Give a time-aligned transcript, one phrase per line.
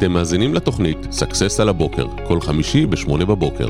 [0.00, 3.68] אתם מאזינים לתוכנית Success על הבוקר, כל חמישי ב-8 בבוקר.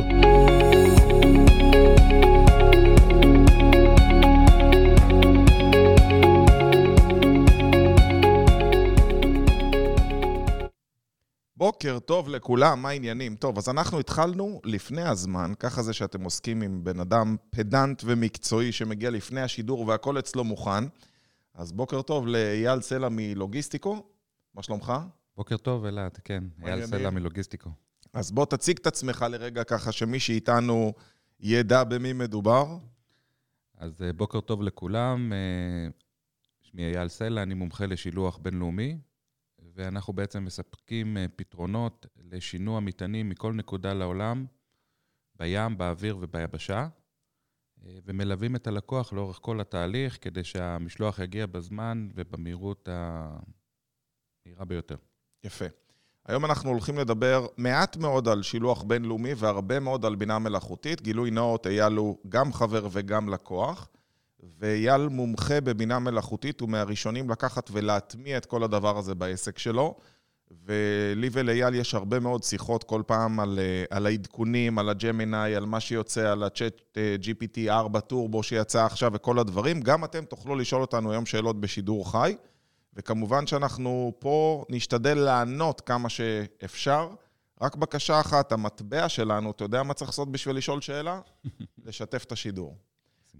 [11.57, 13.37] בוקר טוב לכולם, מה העניינים?
[13.37, 18.73] טוב, אז אנחנו התחלנו לפני הזמן, ככה זה שאתם עוסקים עם בן אדם פדנט ומקצועי
[18.73, 20.85] שמגיע לפני השידור והכל אצלו מוכן.
[21.55, 24.03] אז בוקר טוב לאייל סלע מלוגיסטיקו,
[24.55, 24.93] מה שלומך?
[25.41, 26.45] בוקר טוב, אלעד, כן.
[26.65, 27.71] אייל סלע מלוגיסטיקו.
[28.13, 30.93] אז בוא תציג את עצמך לרגע ככה שמי שאיתנו
[31.41, 32.79] ידע במי מדובר.
[33.77, 35.89] אז אה, בוקר טוב לכולם, אה,
[36.61, 38.99] שמי אייל סלע, אני מומחה לשילוח בינלאומי,
[39.75, 44.47] ואנחנו בעצם מספקים אה, פתרונות לשינוע מטענים מכל נקודה לעולם,
[45.37, 46.89] בים, באוויר וביבשה,
[47.79, 54.97] ומלווים את הלקוח לאורך כל התהליך כדי שהמשלוח יגיע בזמן ובמהירות המהירה ביותר.
[55.45, 55.65] יפה.
[56.27, 61.03] היום אנחנו הולכים לדבר מעט מאוד על שילוח בינלאומי והרבה מאוד על בינה מלאכותית.
[61.03, 63.89] גילוי נאות, אייל הוא גם חבר וגם לקוח,
[64.59, 69.97] ואייל מומחה בבינה מלאכותית, הוא מהראשונים לקחת ולהטמיע את כל הדבר הזה בעסק שלו.
[70.67, 75.67] ולי ולאייל יש הרבה מאוד שיחות כל פעם על, אה, על העדכונים, על הג'מיני, על
[75.67, 79.81] מה שיוצא, על הצ'אט GPT 4 טורבו שיצא עכשיו וכל הדברים.
[79.81, 82.35] גם אתם תוכלו לשאול אותנו היום שאלות בשידור חי.
[82.95, 87.09] וכמובן שאנחנו פה נשתדל לענות כמה שאפשר.
[87.61, 91.21] רק בקשה אחת, המטבע שלנו, אתה יודע מה צריך לעשות בשביל לשאול שאלה?
[91.87, 92.77] לשתף את השידור.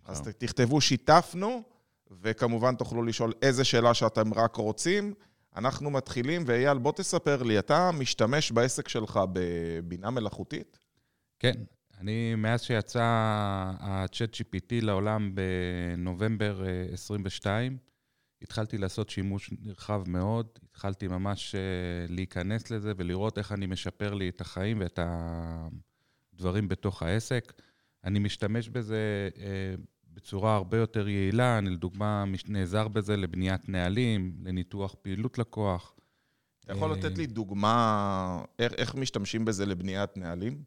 [0.05, 1.63] אז תכתבו שיתפנו,
[2.11, 5.15] וכמובן תוכלו לשאול איזה שאלה שאתם רק רוצים.
[5.57, 10.79] אנחנו מתחילים, ואייל, בוא תספר לי, אתה משתמש בעסק שלך בבינה מלאכותית?
[11.39, 11.53] כן,
[12.01, 17.79] אני, מאז שיצא ה-chat GPT לעולם בנובמבר 22, אה,
[18.43, 21.61] התחלתי לעשות שימוש נרחב מאוד, התחלתי ממש אה,
[22.09, 27.53] להיכנס לזה ולראות איך אני משפר לי את החיים ואת הדברים בתוך העסק.
[28.05, 29.75] אני משתמש בזה אה,
[30.15, 35.95] בצורה הרבה יותר יעילה, אני לדוגמה נעזר בזה לבניית נהלים, לניתוח פעילות לקוח.
[36.65, 40.63] אתה יכול לתת לי דוגמה איך, איך משתמשים בזה לבניית נהלים?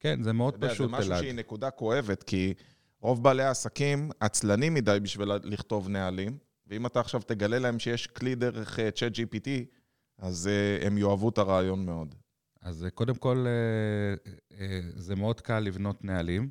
[0.00, 1.02] כן, זה מאוד פשוט, אלעד.
[1.02, 2.54] זה משהו שהיא נקודה כואבת, כי
[3.00, 6.38] רוב בעלי העסקים עצלנים מדי בשביל לכתוב נהלים.
[6.70, 9.48] ואם אתה עכשיו תגלה להם שיש כלי דרך צ'אט uh, GPT,
[10.18, 12.14] אז uh, הם יאהבו את הרעיון מאוד.
[12.60, 13.46] אז uh, קודם כל,
[14.94, 16.50] זה מאוד קל לבנות נהלים.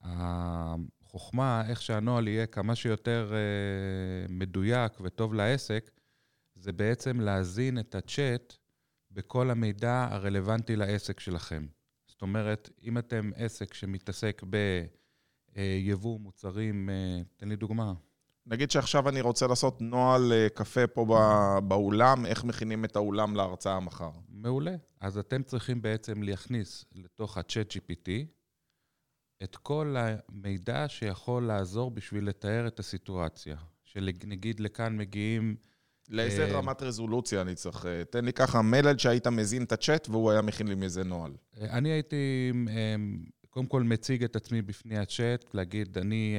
[0.00, 3.32] החוכמה, איך שהנוהל יהיה כמה שיותר
[4.28, 5.90] מדויק וטוב לעסק,
[6.54, 8.54] זה בעצם להזין את הצ'אט
[9.10, 11.66] בכל המידע הרלוונטי לעסק שלכם.
[12.06, 14.42] זאת אומרת, אם אתם עסק שמתעסק
[15.56, 16.88] ביבוא מוצרים,
[17.36, 17.92] תן לי דוגמה.
[18.46, 21.06] נגיד שעכשיו אני רוצה לעשות נוהל אה, קפה פה
[21.68, 24.10] באולם, איך מכינים את האולם להרצאה מחר?
[24.28, 24.74] מעולה.
[25.00, 28.10] אז אתם צריכים בעצם להכניס לתוך ה-chat GPT
[29.42, 33.56] את כל המידע שיכול לעזור בשביל לתאר את הסיטואציה.
[33.84, 35.56] שנגיד לכאן מגיעים...
[36.08, 36.52] לאיזה אה...
[36.52, 37.86] רמת רזולוציה אני צריך?
[37.86, 41.32] אה, תן לי ככה מלל שהיית מזין את הצ'אט והוא היה מכין לי מאיזה נוהל.
[41.60, 42.52] אה, אני הייתי
[43.50, 46.36] קודם כל מציג את עצמי בפני הצ'אט, להגיד, אני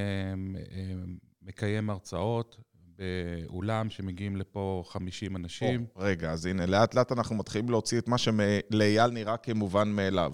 [1.46, 2.58] מקיים הרצאות
[2.98, 5.86] באולם שמגיעים לפה 50 אנשים.
[5.96, 10.34] או, רגע, אז הנה, לאט לאט אנחנו מתחילים להוציא את מה שלאייל נראה כמובן מאליו.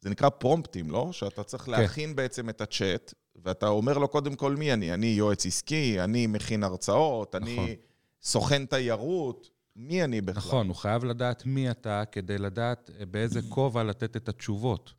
[0.00, 1.08] זה נקרא פרומפטים, לא?
[1.12, 1.70] שאתה צריך כן.
[1.70, 4.94] להכין בעצם את הצ'אט, ואתה אומר לו קודם כל מי אני.
[4.94, 7.48] אני יועץ עסקי, אני מכין הרצאות, נכון.
[7.48, 7.76] אני
[8.22, 9.50] סוכן תיירות.
[9.76, 10.38] מי אני בכלל?
[10.38, 14.90] נכון, הוא חייב לדעת מי אתה כדי לדעת באיזה כובע לתת את התשובות.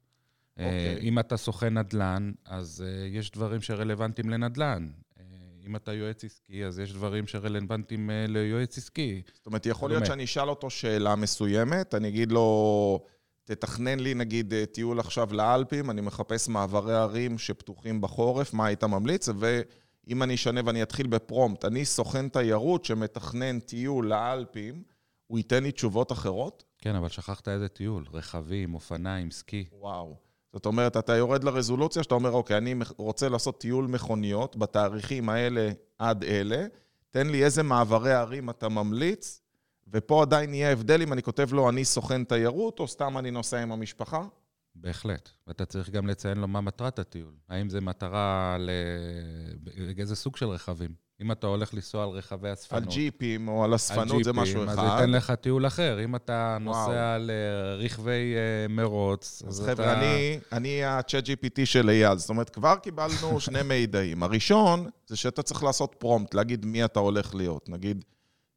[0.59, 0.61] Okay.
[0.61, 0.99] אוקיי.
[1.01, 4.87] אם אתה סוכן נדל"ן, אז אה, יש דברים שרלוונטיים לנדל"ן.
[5.69, 9.21] אם אתה יועץ עסקי, אז יש דברים שרלוונטיים אה, ליועץ עסקי.
[9.33, 13.05] זאת אומרת, יכול להיות שאני אשאל אותו שאלה מסוימת, אני אגיד לו,
[13.43, 18.83] תתכנן לי נגיד אה, טיול עכשיו לאלפים, אני מחפש מעברי ערים שפתוחים בחורף, מה היית
[18.83, 19.29] ממליץ?
[19.39, 24.83] ואם אני אשנה ואני אתחיל בפרומפט, אני סוכן תיירות שמתכנן טיול לאלפים,
[25.27, 26.63] הוא ייתן לי תשובות אחרות?
[26.77, 29.65] כן, אבל שכחת איזה טיול, רכבים, אופניים, סקי.
[29.71, 30.28] וואו.
[30.53, 35.71] זאת אומרת, אתה יורד לרזולוציה שאתה אומר, אוקיי, אני רוצה לעשות טיול מכוניות בתאריכים האלה
[35.99, 36.65] עד אלה,
[37.09, 39.41] תן לי איזה מעברי ערים אתה ממליץ,
[39.93, 43.61] ופה עדיין יהיה הבדל אם אני כותב לו, אני סוכן תיירות, או סתם אני נוסע
[43.61, 44.23] עם המשפחה?
[44.75, 45.29] בהחלט.
[45.47, 47.33] ואתה צריך גם לציין לו מה מטרת הטיול.
[47.49, 48.69] האם זה מטרה ל...
[49.97, 51.08] איזה סוג של רכבים?
[51.21, 52.83] אם אתה הולך לנסוע על רכבי אספנות.
[52.83, 54.71] על ג'יפים או על אספנות זה משהו אחד.
[54.71, 56.03] אז זה ייתן לך טיול אחר.
[56.03, 59.99] אם אתה נוסע על אה, רכבי אה, מרוץ, אז, אז חבר'ה, אתה...
[59.99, 62.17] אני, אני ה-chat GPT של אייל.
[62.17, 64.23] זאת אומרת, כבר קיבלנו שני מידעים.
[64.23, 67.69] הראשון, זה שאתה צריך לעשות פרומפט, להגיד מי אתה הולך להיות.
[67.69, 68.05] נגיד,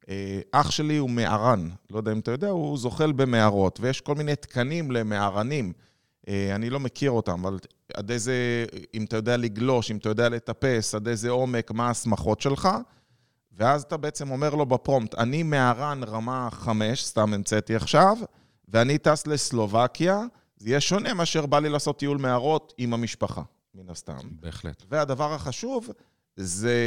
[0.09, 4.15] אה, אח שלי הוא מערן, לא יודע אם אתה יודע, הוא זוחל במערות, ויש כל
[4.15, 5.73] מיני תקנים למערנים.
[6.27, 7.59] אה, אני לא מכיר אותם, אבל
[7.93, 12.41] עד איזה, אם אתה יודע לגלוש, אם אתה יודע לטפס, עד איזה עומק, מה ההסמכות
[12.41, 12.69] שלך.
[13.57, 18.17] ואז אתה בעצם אומר לו בפרומפט, אני מערן רמה 5, סתם המצאתי עכשיו,
[18.67, 20.21] ואני טס לסלובקיה,
[20.57, 23.41] זה יהיה שונה מאשר בא לי לעשות טיול מערות עם המשפחה,
[23.75, 24.17] מן הסתם.
[24.39, 24.83] בהחלט.
[24.89, 25.89] והדבר החשוב
[26.35, 26.77] זה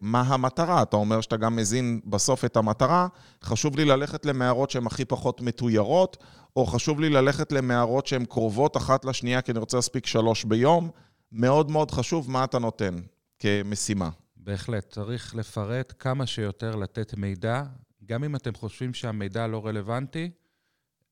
[0.00, 0.82] מה המטרה.
[0.82, 3.08] אתה אומר שאתה גם מזין בסוף את המטרה.
[3.44, 6.16] חשוב לי ללכת למערות שהן הכי פחות מתוירות,
[6.56, 10.90] או חשוב לי ללכת למערות שהן קרובות אחת לשנייה, כי אני רוצה להספיק שלוש ביום.
[11.32, 12.94] מאוד מאוד חשוב מה אתה נותן
[13.38, 14.10] כמשימה.
[14.36, 17.62] בהחלט, צריך לפרט כמה שיותר לתת מידע,
[18.04, 20.30] גם אם אתם חושבים שהמידע לא רלוונטי,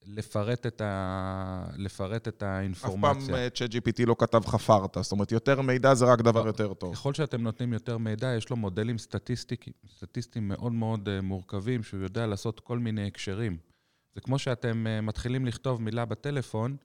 [0.07, 1.65] לפרט את, ה...
[1.77, 3.11] לפרט את האינפורמציה.
[3.11, 6.75] אף פעם אה, ChatGPT לא כתב חפרת, זאת אומרת, יותר מידע זה רק דבר יותר
[6.75, 6.95] טוב.
[6.95, 8.97] ככל שאתם נותנים יותר מידע, יש לו מודלים
[9.87, 13.57] סטטיסטיים מאוד מאוד אה, מורכבים, שהוא יודע לעשות כל מיני הקשרים.
[14.15, 16.77] זה כמו שאתם אה, מתחילים לכתוב מילה בטלפון,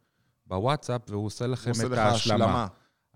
[0.48, 2.68] בוואטסאפ, והוא עושה לכם את ההשלמה.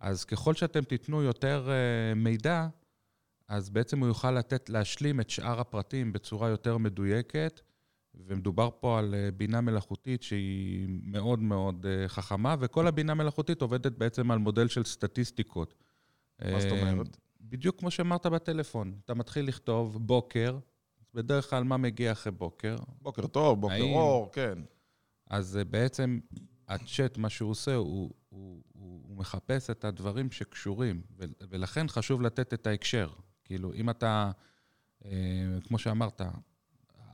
[0.01, 1.69] אז ככל שאתם תיתנו יותר
[2.15, 2.67] מידע,
[3.47, 7.61] אז בעצם הוא יוכל לתת, להשלים את שאר הפרטים בצורה יותר מדויקת,
[8.27, 13.91] ומדובר פה על אה, בינה מלאכותית שהיא מאוד מאוד אה, חכמה, וכל הבינה מלאכותית עובדת
[13.91, 15.73] בעצם על מודל של סטטיסטיקות.
[16.41, 17.07] מה זאת אומרת?
[17.07, 17.11] אה,
[17.41, 18.93] בדיוק כמו שאמרת בטלפון.
[19.05, 20.57] אתה מתחיל לכתוב בוקר,
[21.13, 22.75] בדרך כלל מה מגיע אחרי בוקר?
[23.01, 23.93] בוקר טוב, בוקר האם...
[23.93, 24.59] אור, כן.
[25.29, 26.19] אז בעצם
[26.67, 31.01] הצ'אט, מה שהוא עושה, הוא, הוא, הוא, הוא מחפש את הדברים שקשורים,
[31.49, 33.09] ולכן חשוב לתת את ההקשר.
[33.45, 34.31] כאילו, אם אתה,
[35.63, 36.21] כמו שאמרת,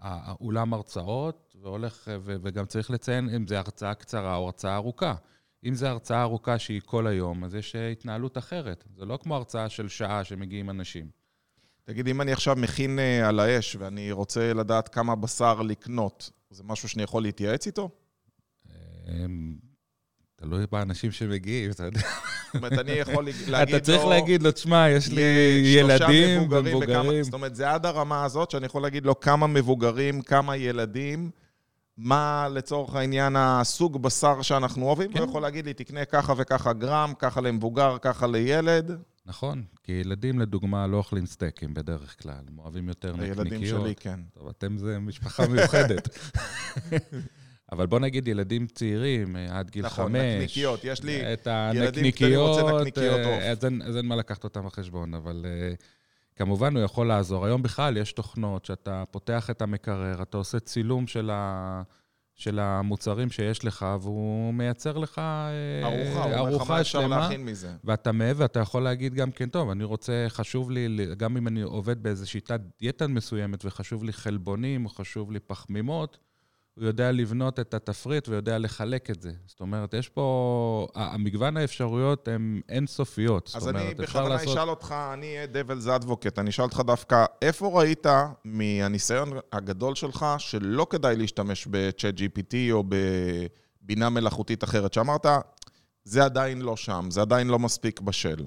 [0.06, 5.16] האולם הרצאות, והולך, וגם צריך לציין אם זו הרצאה קצרה או הרצאה ארוכה.
[5.66, 8.84] אם זו הרצאה ארוכה שהיא כל היום, אז יש התנהלות אחרת.
[8.96, 11.10] זה לא כמו הרצאה של שעה שמגיעים אנשים.
[11.84, 16.64] תגיד, אם אני עכשיו מכין אה, על האש ואני רוצה לדעת כמה בשר לקנות, זה
[16.64, 17.90] משהו שאני יכול להתייעץ איתו?
[20.36, 22.00] תלוי באנשים שמגיעים, אתה יודע.
[22.00, 23.64] זאת אומרת, אני יכול להגיד לו...
[23.64, 25.22] אתה צריך להגיד לו, תשמע, יש לי
[25.66, 27.24] ילדים ומבוגרים.
[27.24, 31.32] זאת אומרת, זה עד הרמה הזאת שאני יכול להגיד לו כמה מבוגרים, כמה ילדים,
[31.98, 35.12] מה לצורך העניין הסוג בשר שאנחנו אוהבים.
[35.12, 35.24] הוא כן.
[35.24, 38.92] יכול להגיד לי, תקנה ככה וככה גרם, ככה למבוגר, ככה לילד.
[39.26, 43.38] נכון, כי ילדים, לדוגמה, לא אוכלים סטייקים בדרך כלל, הם אוהבים יותר נקניקיות.
[43.48, 44.20] הילדים שלי, כן.
[44.34, 46.10] טוב, אתם זה משפחה מיוחדת.
[47.72, 50.16] אבל בוא נגיד ילדים צעירים, אה, עד גיל נכון, חמש.
[50.16, 52.60] נכון, נקניקיות, יש לי את הנקניקיות,
[52.98, 55.84] אה, אז אין, אז אין מה לקחת אותם בחשבון, אבל uh,
[56.36, 57.46] כמובן הוא יכול לעזור.
[57.46, 61.82] היום בכלל יש תוכנות שאתה פותח את המקרר, אתה עושה צילום של, ה,
[62.36, 65.22] של המוצרים שיש לך, והוא מייצר לך
[65.84, 67.30] ארוחה, ארוחה שלמה.
[67.84, 71.62] ואתה מעבר, ואתה יכול להגיד גם כן, טוב, אני רוצה, חשוב לי, גם אם אני
[71.62, 76.18] עובד באיזו שיטת דיאטה מסוימת, וחשוב לי חלבונים, או חשוב לי פחמימות,
[76.76, 79.32] הוא יודע לבנות את התפריט ויודע לחלק את זה.
[79.46, 80.88] זאת אומרת, יש פה...
[80.96, 83.52] המגוון האפשרויות הן אינסופיות.
[83.56, 84.58] אז אומרת, אני בכוונה לעשות...
[84.58, 88.06] אשאל אותך, אני אהיה דבלס אדבוקט, אני אשאל אותך דווקא, איפה ראית
[88.46, 92.84] מהניסיון הגדול שלך שלא כדאי להשתמש ב-chat GPT או
[93.84, 95.26] בבינה מלאכותית אחרת, שאמרת,
[96.04, 98.46] זה עדיין לא שם, זה עדיין לא מספיק בשל?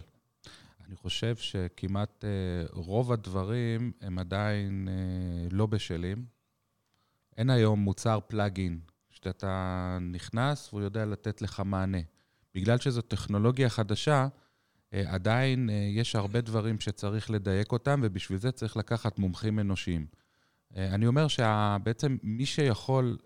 [0.89, 6.38] אני חושב שכמעט אה, רוב הדברים הם עדיין אה, לא בשלים.
[7.39, 8.81] אין היום מוצר פלאגין,
[9.11, 11.99] שאתה נכנס והוא יודע לתת לך מענה.
[12.55, 14.29] בגלל שזו טכנולוגיה חדשה,
[14.93, 20.07] אה, עדיין אה, יש הרבה דברים שצריך לדייק אותם, ובשביל זה צריך לקחת מומחים אנושיים.
[20.77, 23.19] אה, אני אומר שבעצם מי שיכול,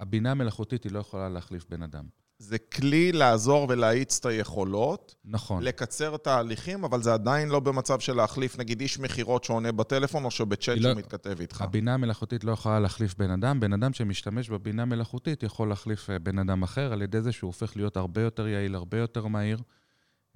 [0.00, 2.04] הבינה המלאכותית היא לא יכולה להחליף בן אדם.
[2.42, 5.14] זה כלי לעזור ולהאיץ את היכולות.
[5.24, 5.62] נכון.
[5.62, 10.24] לקצר את ההליכים, אבל זה עדיין לא במצב של להחליף, נגיד, איש מכירות שעונה בטלפון,
[10.24, 11.60] או שבצ'אט לא, שמתכתב איתך.
[11.60, 13.60] הבינה המלאכותית לא יכולה להחליף בן אדם.
[13.60, 17.48] בן אדם שמשתמש בבינה מלאכותית יכול להחליף אה, בן אדם אחר, על ידי זה שהוא
[17.48, 19.58] הופך להיות הרבה יותר יעיל, הרבה יותר מהיר.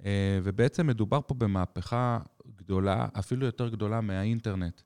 [0.05, 2.19] אה, ובעצם מדובר פה במהפכה
[2.55, 4.81] גדולה, אפילו יותר גדולה מהאינטרנט.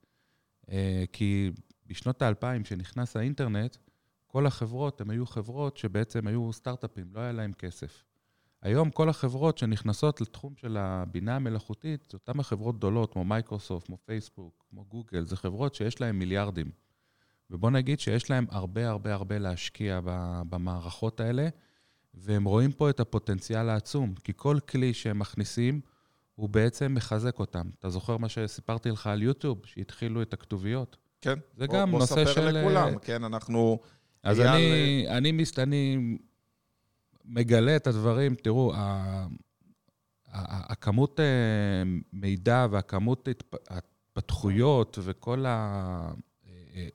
[0.72, 1.52] אה, כי
[1.88, 3.78] בשנות האלפיים, כשנכנס האינטרנט,
[4.32, 8.04] כל החברות, הן היו חברות שבעצם היו סטארט-אפים, לא היה להם כסף.
[8.62, 13.98] היום כל החברות שנכנסות לתחום של הבינה המלאכותית, זה אותן החברות גדולות, כמו מייקרוסופט, כמו
[14.06, 16.72] פייסבוק, כמו גוגל, זה חברות שיש להן מיליארדים.
[17.50, 20.00] ובוא נגיד שיש להן הרבה הרבה הרבה להשקיע
[20.50, 21.48] במערכות האלה,
[22.14, 25.82] והם רואים פה את הפוטנציאל העצום, כי כל כלי שהם מכניסים,
[26.36, 27.70] הוא בעצם מחזק אותם.
[27.80, 30.98] אתה זוכר מה שסיפרתי לך על יוטיוב, שהתחילו את הכתוביות?
[31.22, 31.40] כן.
[31.58, 32.24] זה בוא, גם בוא נושא של...
[32.24, 33.80] בוא ספר לכולם, כן, אנחנו...
[34.24, 35.98] אז אני, אני, מס, אני
[37.26, 38.74] מגלה את הדברים, תראו,
[40.34, 41.26] הכמות אה,
[42.14, 43.28] מידע והכמות
[43.70, 45.46] ההתפתחויות וכל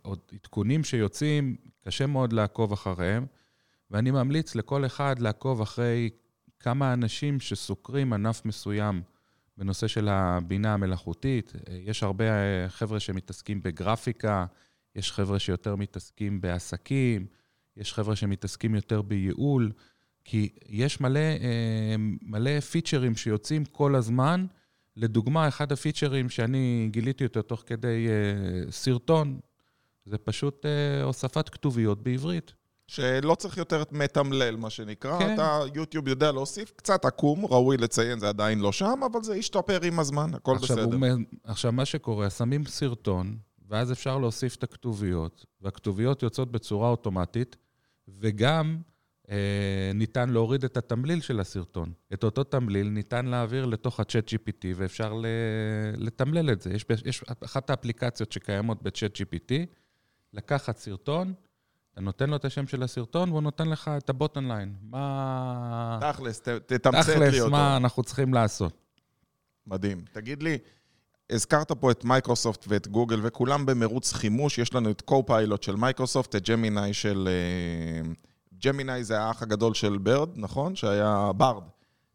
[0.05, 3.27] העדכונים שיוצאים, קשה מאוד לעקוב אחריהם,
[3.91, 6.11] ואני ממליץ לכל אחד לעקוב אחרי
[6.61, 9.03] כמה אנשים שסוקרים ענף מסוים
[9.57, 11.53] בנושא של הבינה המלאכותית.
[11.71, 12.25] יש הרבה
[12.69, 14.47] חבר'ה שמתעסקים בגרפיקה,
[14.97, 17.27] יש חבר'ה שיותר מתעסקים בעסקים,
[17.77, 19.73] יש חבר'ה שמתעסקים יותר בייעול,
[20.25, 21.21] כי יש מלא,
[22.23, 24.47] מלא פיצ'רים שיוצאים כל הזמן.
[24.97, 28.09] לדוגמה, אחד הפיצ'רים שאני גיליתי אותו תוך כדי
[28.71, 29.41] סרטון,
[30.05, 30.67] זה פשוט
[31.03, 32.53] הוספת כתוביות בעברית.
[32.87, 35.19] שלא צריך יותר מתמלל, מה שנקרא.
[35.19, 35.35] כן.
[35.35, 39.83] אתה, יוטיוב יודע להוסיף קצת עקום, ראוי לציין, זה עדיין לא שם, אבל זה ישתפר
[39.83, 40.97] עם הזמן, הכל עכשיו בסדר.
[40.97, 43.37] הוא, עכשיו, מה שקורה, שמים סרטון,
[43.69, 47.57] ואז אפשר להוסיף את הכתוביות, והכתוביות יוצאות בצורה אוטומטית,
[48.09, 48.79] וגם
[49.31, 51.93] אה, ניתן להוריד את התמליל של הסרטון.
[52.13, 55.21] את אותו תמליל ניתן להעביר לתוך ה-chat GPT, ואפשר
[55.97, 56.71] לתמלל את זה.
[56.71, 59.55] יש, יש אחת האפליקציות שקיימות ב-chat GPT,
[60.33, 61.35] לקחת סרטון,
[61.93, 64.75] אתה נותן לו את השם של הסרטון, והוא נותן לך את ה bottom line.
[64.83, 65.99] מה...
[66.01, 67.31] תכלס, תתמצת לי אותו.
[67.31, 68.73] תכלס, מה אנחנו צריכים לעשות.
[69.67, 70.05] מדהים.
[70.13, 70.59] תגיד לי,
[71.31, 74.59] הזכרת פה את מייקרוסופט ואת גוגל, וכולם במרוץ חימוש.
[74.59, 77.29] יש לנו את קו-פיילוט של מייקרוסופט, את ג'מיני של...
[78.65, 80.77] ג'מיני זה האח הגדול של ברד, נכון?
[80.77, 81.63] שהיה ברד.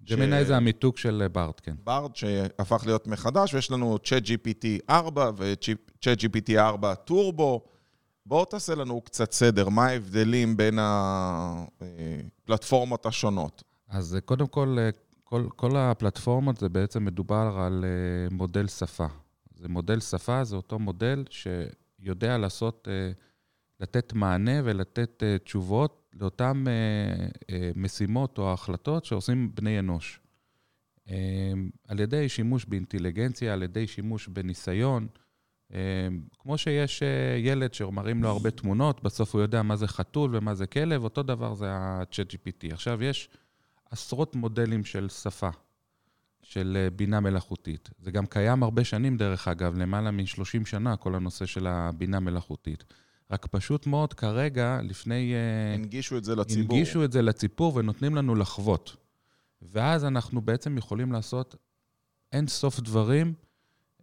[0.04, 0.48] ג'מיני ש...
[0.48, 1.76] זה המיתוג של ברד, כן.
[1.84, 7.62] ברד, שהפך להיות מחדש, ויש לנו צ'אט GPT 4 וצ'אט GPT 4 טורבו.
[8.26, 10.80] בואו תעשה לנו קצת סדר, מה ההבדלים בין
[12.46, 13.64] הפלטפורמות השונות.
[13.90, 14.78] אז קודם כל,
[15.32, 17.86] כל, כל הפלטפורמות זה בעצם מדובר על
[18.32, 19.06] מודל שפה.
[19.56, 22.88] זה מודל שפה, זה אותו מודל שיודע לעשות,
[23.80, 26.64] לתת מענה ולתת תשובות לאותן
[27.76, 30.20] משימות או החלטות שעושים בני אנוש.
[31.88, 35.08] על ידי שימוש באינטליגנציה, על ידי שימוש בניסיון,
[36.40, 40.56] כמו שיש אה, ילד שמראים לו הרבה תמונות, בסוף הוא יודע מה זה חתול ומה
[40.56, 42.74] זה כלב, אותו דבר זה ה-chat GPT.
[42.74, 43.30] עכשיו, יש
[43.92, 45.50] עשרות מודלים של שפה,
[46.42, 47.90] של אה, בינה מלאכותית.
[48.00, 52.84] זה גם קיים הרבה שנים, דרך אגב, למעלה מ-30 שנה, כל הנושא של הבינה מלאכותית.
[53.32, 55.34] רק פשוט מאוד, כרגע, לפני...
[55.34, 56.78] אה, הנגישו את זה לציבור.
[56.78, 58.96] הנגישו את זה לציבור ונותנים לנו לחוות.
[59.62, 61.56] ואז אנחנו בעצם יכולים לעשות
[62.32, 63.34] אין סוף דברים.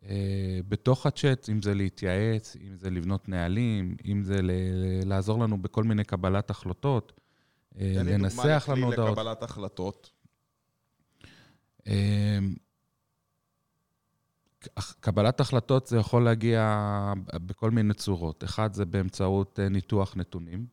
[0.04, 4.40] אה, בתוך הצ'אט, אם זה להתייעץ, אם זה לבנות נהלים, אם זה
[5.04, 7.27] לעזור לנו בכל מיני קבלת החלטות, אה,
[7.76, 8.86] לנסח לנו הודעות.
[8.86, 10.10] תן לי דוגמה לכלי לקבלת החלטות.
[11.86, 12.38] אה,
[15.00, 18.44] קבלת החלטות זה יכול להגיע בכל מיני צורות.
[18.44, 20.66] אחד זה באמצעות ניתוח נתונים,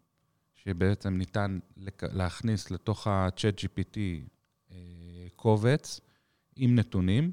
[0.55, 1.59] שבעצם ניתן
[2.01, 3.97] להכניס לתוך ה-chat GPT
[5.35, 6.01] קובץ
[6.55, 7.31] עם נתונים.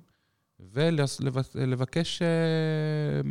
[1.55, 2.29] ולבקש אה,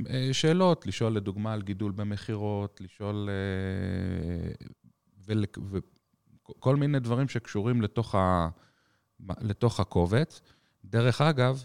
[0.09, 3.29] אה, שאלות, לשאול לדוגמה על גידול במכירות, לשאול...
[3.29, 4.67] אה,
[6.57, 8.49] וכל מיני דברים שקשורים לתוך, ה,
[9.41, 10.41] לתוך הקובץ.
[10.85, 11.63] דרך אגב,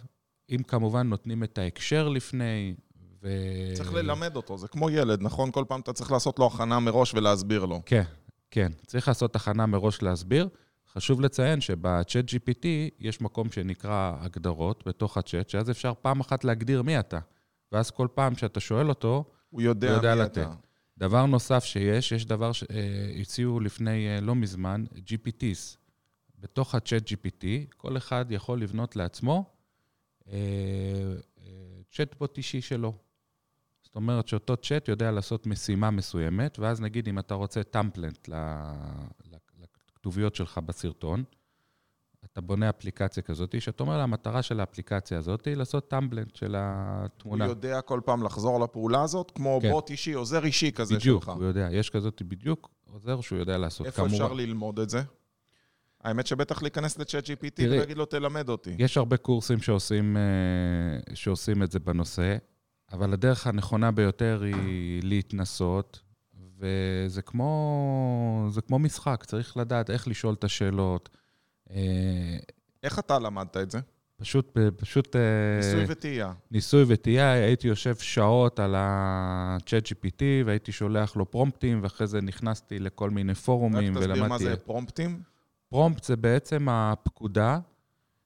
[0.50, 2.75] אם כמובן נותנים את ההקשר לפני,
[3.23, 3.28] ו...
[3.75, 5.50] צריך ללמד אותו, זה כמו ילד, נכון?
[5.50, 7.81] כל פעם אתה צריך לעשות לו הכנה מראש ולהסביר לו.
[7.87, 8.02] כן,
[8.50, 8.73] כן.
[8.87, 10.49] צריך לעשות הכנה מראש להסביר.
[10.93, 12.66] חשוב לציין שבצ'אט GPT
[13.00, 17.19] יש מקום שנקרא הגדרות בתוך הצ'אט, שאז אפשר פעם אחת להגדיר מי אתה.
[17.73, 20.38] ואז כל פעם שאתה שואל אותו, הוא יודע, הוא יודע מי לתת.
[20.38, 20.55] אתה.
[20.99, 25.76] דבר נוסף שיש, יש דבר שהציעו לפני אה, לא מזמן, GPTs.
[26.38, 29.45] בתוך הצ'אט GPT, כל אחד יכול לבנות לעצמו
[31.91, 32.93] צ'אטבוט אה, אישי שלו.
[33.83, 38.29] זאת אומרת שאותו צ'אט יודע לעשות משימה מסוימת, ואז נגיד אם אתה רוצה טמפלנט
[39.93, 41.25] הכתוביות שלך בסרטון,
[42.25, 46.55] אתה בונה אפליקציה כזאת, שאתה אומר לה, המטרה של האפליקציה הזאת היא לעשות טמבלנט של
[46.59, 47.45] התמונה.
[47.45, 49.71] הוא יודע כל פעם לחזור לפעולה הזאת, כמו כן.
[49.71, 51.29] בוט אישי, עוזר אישי כזה בדיוק, שלך.
[51.29, 51.69] בדיוק, הוא יודע.
[51.73, 53.87] יש כזאת בדיוק עוזר שהוא יודע לעשות.
[53.87, 54.15] איפה כמובן.
[54.15, 55.03] אפשר ללמוד את זה?
[56.01, 58.75] האמת שבטח להיכנס לצ'אט GPT ולהגיד לו, תלמד אותי.
[58.79, 62.37] יש הרבה קורסים שעושים, אה, שעושים את זה בנושא,
[62.93, 66.01] אבל הדרך הנכונה ביותר היא להתנסות,
[66.59, 71.09] וזה כמו, כמו משחק, צריך לדעת איך לשאול את השאלות.
[71.71, 72.37] אה,
[72.83, 73.81] איך אתה למדת את זה?
[74.17, 75.17] פשוט, פשוט...
[75.17, 75.21] אה,
[75.57, 76.33] ניסוי וטעייה.
[76.51, 82.79] ניסוי וטעייה, הייתי יושב שעות על ה-chat GPT והייתי שולח לו פרומפטים, ואחרי זה נכנסתי
[82.79, 84.11] לכל מיני פורומים ולמדתי...
[84.11, 85.23] רק תסביר מה זה פרומפטים?
[85.69, 87.59] פרומפט זה בעצם הפקודה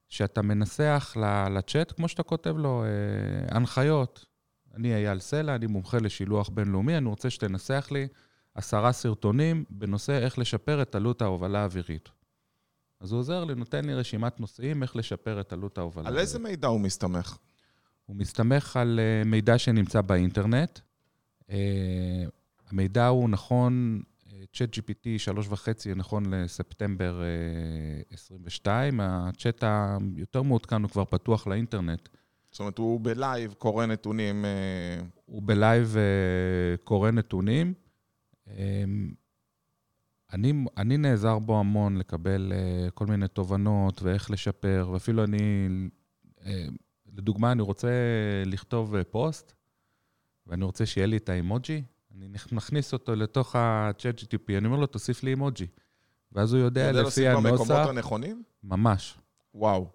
[0.09, 1.17] שאתה מנסח
[1.51, 4.27] לצ'אט, כמו שאתה כותב לו, אה, הנחיות.
[4.75, 8.09] אני אייל סלע, אני מומחה לשילוח בינלאומי, אני רוצה שתנסח לי
[8.55, 12.09] עשרה סרטונים בנושא איך לשפר את עלות ההובלה האווירית.
[13.00, 16.09] אז הוא עוזר לי, נותן לי רשימת נושאים איך לשפר את עלות ההובלה.
[16.09, 17.38] על איזה מידע הוא מסתמך?
[18.07, 20.78] הוא מסתמך על אה, מידע שנמצא באינטרנט.
[21.50, 22.25] אה,
[22.71, 24.02] המידע הוא נכון,
[24.52, 25.07] צ'אט GPT
[25.52, 27.23] 3.5 נכון לספטמבר
[28.11, 29.64] 22, הצ'אט
[30.16, 32.09] היותר מעודכן הוא כבר פתוח לאינטרנט.
[32.50, 34.45] זאת אומרת, הוא בלייב קורא נתונים.
[35.25, 35.97] הוא בלייב
[36.85, 37.75] קורא נתונים.
[40.33, 45.69] אני, אני נעזר בו המון לקבל uh, כל מיני תובנות ואיך לשפר, ואפילו אני,
[46.39, 46.43] uh,
[47.17, 47.91] לדוגמה, אני רוצה
[48.47, 49.53] לכתוב uh, פוסט,
[50.47, 51.83] ואני רוצה שיהיה לי את האימוג'י,
[52.15, 55.67] אני מכניס אותו לתוך ה-chat GTP, אני אומר לו, תוסיף לי אימוג'י.
[56.33, 57.13] ואז הוא יודע לפי הנוסח...
[57.15, 58.43] אתה יודע להוסיף במקומות הנכונים?
[58.65, 59.19] ממש.
[59.55, 59.91] וואו,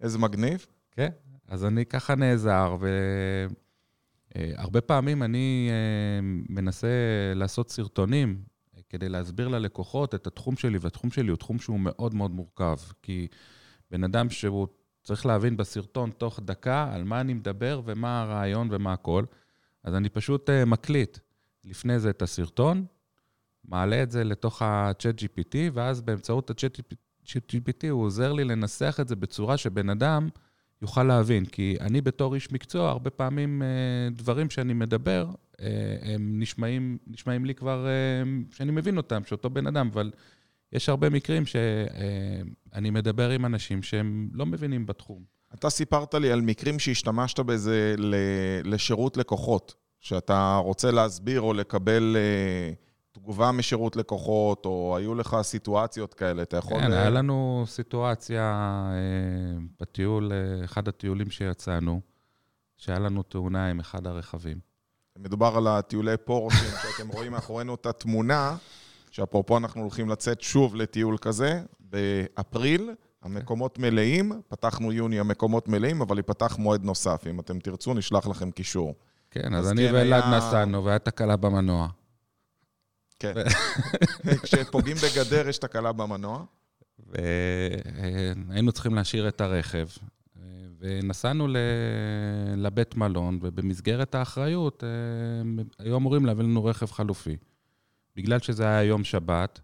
[0.00, 0.66] איזה מגניב.
[0.90, 1.08] כן,
[1.48, 2.76] אז אני ככה נעזר,
[4.34, 5.70] והרבה פעמים אני
[6.48, 6.88] מנסה
[7.34, 8.42] לעשות סרטונים
[8.90, 12.76] כדי להסביר ללקוחות את התחום שלי, והתחום שלי הוא תחום שהוא מאוד מאוד מורכב.
[13.02, 13.28] כי
[13.90, 14.68] בן אדם שהוא
[15.02, 19.24] צריך להבין בסרטון תוך דקה על מה אני מדבר ומה הרעיון ומה הכל,
[19.84, 21.18] אז אני פשוט uh, מקליט
[21.64, 22.84] לפני זה את הסרטון,
[23.64, 26.82] מעלה את זה לתוך ה-chat GPT, ואז באמצעות ה-chat
[27.26, 30.28] GPT הוא עוזר לי לנסח את זה בצורה שבן אדם
[30.82, 31.44] יוכל להבין.
[31.44, 35.26] כי אני בתור איש מקצוע, הרבה פעמים uh, דברים שאני מדבר,
[35.60, 38.22] אה, הם נשמעים, נשמעים לי כבר, אה,
[38.56, 40.10] שאני מבין אותם, שאותו בן אדם, אבל
[40.72, 45.24] יש הרבה מקרים שאני אה, מדבר עם אנשים שהם לא מבינים בתחום.
[45.54, 47.94] אתה סיפרת לי על מקרים שהשתמשת בזה
[48.64, 52.16] לשירות לקוחות, שאתה רוצה להסביר או לקבל
[53.22, 56.80] תגובה משירות לקוחות, או היו לך סיטואציות כאלה, אתה יכול...
[56.80, 58.84] כן, היה לנו סיטואציה
[59.80, 60.32] בטיול,
[60.64, 62.00] אחד הטיולים שיצאנו,
[62.76, 64.58] שהיה לנו תאונה עם אחד הרכבים.
[65.18, 68.56] מדובר על הטיולי פורשים, שאתם רואים מאחורינו את התמונה,
[69.10, 72.90] שאפרופו אנחנו הולכים לצאת שוב לטיול כזה, באפריל,
[73.22, 77.26] המקומות מלאים, פתחנו יוני, המקומות מלאים, אבל ייפתח מועד נוסף.
[77.30, 78.94] אם אתם תרצו, נשלח לכם קישור.
[79.30, 80.36] כן, אז, אז אני כן ואלעד היה...
[80.38, 81.88] נסענו, והיה תקלה במנוע.
[83.20, 83.34] כן.
[84.42, 86.44] כשפוגעים בגדר, יש תקלה במנוע.
[87.08, 89.86] והיינו צריכים להשאיר את הרכב.
[90.80, 91.46] ונסענו
[92.56, 97.36] לבית מלון, ובמסגרת האחריות, אה, היו אמורים להביא לנו רכב חלופי.
[98.16, 99.60] בגלל שזה היה יום שבת,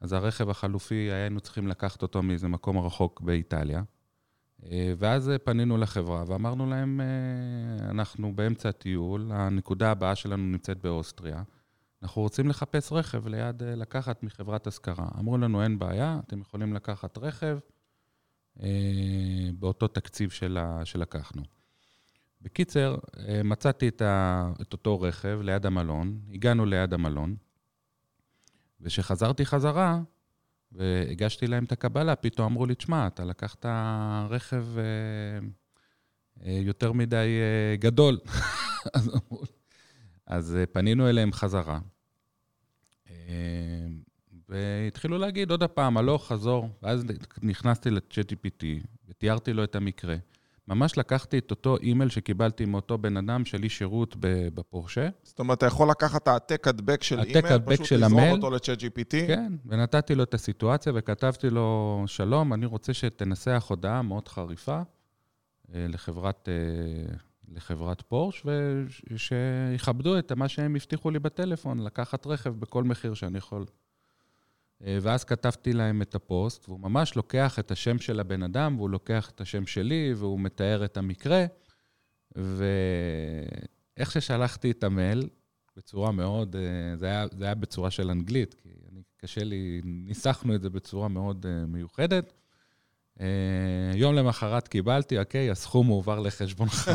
[0.00, 3.82] אז הרכב החלופי, היינו צריכים לקחת אותו מאיזה מקום רחוק באיטליה.
[4.64, 11.42] אה, ואז פנינו לחברה ואמרנו להם, אה, אנחנו באמצע הטיול, הנקודה הבאה שלנו נמצאת באוסטריה.
[12.02, 15.08] אנחנו רוצים לחפש רכב ליד, לקחת מחברת השכרה.
[15.18, 17.58] אמרו לנו, אין בעיה, אתם יכולים לקחת רכב.
[18.62, 18.68] אה,
[19.58, 21.42] באותו תקציב שלה, שלקחנו.
[22.42, 27.36] בקיצר, אה, מצאתי את, ה, את אותו רכב ליד המלון, הגענו ליד המלון,
[28.80, 30.00] וכשחזרתי חזרה
[30.72, 33.66] והגשתי להם את הקבלה, פתאום אמרו לי, תשמע, אתה לקחת
[34.30, 34.82] רכב אה,
[36.46, 38.18] אה, יותר מדי אה, גדול.
[38.94, 39.10] אז,
[40.30, 41.78] אז אה, פנינו אליהם חזרה.
[43.10, 43.14] אה,
[44.48, 46.68] והתחילו להגיד עוד הפעם, הלוך, חזור.
[46.82, 47.04] ואז
[47.42, 48.64] נכנסתי ל-ChatGPT
[49.08, 50.16] ותיארתי לו את המקרה.
[50.68, 54.16] ממש לקחתי את אותו אימייל שקיבלתי מאותו בן אדם של איש שירות
[54.54, 55.08] בפורשה.
[55.22, 59.26] זאת אומרת, אתה יכול לקחת העתק הדבק של אימייל, פשוט לזרום אותו ל-ChatGPT?
[59.26, 64.82] כן, ונתתי לו את הסיטואציה וכתבתי לו, שלום, אני רוצה שתנסח הודעה מאוד חריפה
[65.74, 66.48] אה, לחברת,
[67.50, 68.46] לחברת פורש,
[69.10, 73.64] ושיכבדו את מה שהם הבטיחו לי בטלפון, לקחת רכב בכל מחיר שאני יכול.
[74.84, 78.90] אה, ואז כתבתי להם את הפוסט, והוא ממש לוקח את השם של הבן אדם, והוא
[78.90, 81.44] לוקח את השם שלי, והוא מתאר את המקרה.
[82.36, 85.28] ואיך ששלחתי את המייל,
[85.76, 90.54] בצורה מאוד, אה, זה היה, זה היה בצורה של אנגלית, כי אני, קשה לי, ניסחנו
[90.54, 92.32] את זה בצורה מאוד אה, מיוחדת.
[93.94, 96.90] יום למחרת קיבלתי, אוקיי, הסכום הועבר לחשבונך.